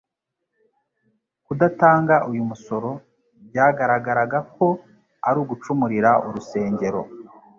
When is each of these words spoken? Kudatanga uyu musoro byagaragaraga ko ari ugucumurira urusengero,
Kudatanga 1.45 2.15
uyu 2.29 2.43
musoro 2.49 2.89
byagaragaraga 3.47 4.37
ko 4.53 4.65
ari 5.27 5.37
ugucumurira 5.43 6.11
urusengero, 6.27 7.01